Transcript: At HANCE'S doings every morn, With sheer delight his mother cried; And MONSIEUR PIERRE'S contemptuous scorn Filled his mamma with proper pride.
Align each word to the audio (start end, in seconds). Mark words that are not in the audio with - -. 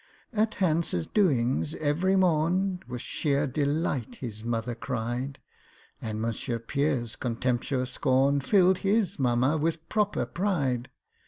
At 0.33 0.55
HANCE'S 0.55 1.05
doings 1.05 1.75
every 1.75 2.15
morn, 2.15 2.79
With 2.87 3.01
sheer 3.03 3.45
delight 3.45 4.15
his 4.15 4.43
mother 4.43 4.73
cried; 4.73 5.37
And 6.01 6.19
MONSIEUR 6.19 6.57
PIERRE'S 6.57 7.15
contemptuous 7.15 7.91
scorn 7.91 8.39
Filled 8.39 8.79
his 8.79 9.19
mamma 9.19 9.57
with 9.59 9.87
proper 9.89 10.25
pride. 10.25 10.89